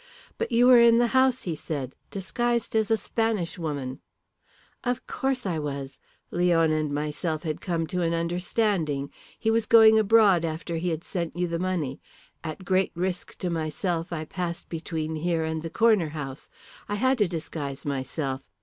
"But 0.39 0.51
you 0.51 0.65
were 0.65 0.79
in 0.79 0.97
the 0.97 1.09
house," 1.13 1.43
he 1.43 1.53
said, 1.55 1.93
"disguised 2.09 2.75
as 2.75 2.89
a 2.89 2.97
Spanish 2.97 3.59
woman" 3.59 3.99
"Of 4.83 5.05
course 5.05 5.45
I 5.45 5.59
was. 5.59 5.99
Leon 6.31 6.71
and 6.71 6.91
myself 6.91 7.43
had 7.43 7.61
come 7.61 7.85
to 7.85 8.01
an 8.01 8.11
understanding. 8.11 9.11
He 9.37 9.51
was 9.51 9.67
going 9.67 9.99
abroad 9.99 10.43
after 10.43 10.77
he 10.77 10.89
had 10.89 11.03
sent 11.03 11.35
you 11.35 11.47
the 11.47 11.59
money. 11.59 12.01
At 12.43 12.65
great 12.65 12.91
risk 12.95 13.37
to 13.37 13.51
myself 13.51 14.11
I 14.11 14.25
passed 14.25 14.69
between 14.69 15.17
here 15.17 15.43
and 15.43 15.61
the 15.61 15.69
Corner 15.69 16.09
House. 16.09 16.49
I 16.89 16.95
had 16.95 17.19
to 17.19 17.27
disguise 17.27 17.85
myself. 17.85 18.41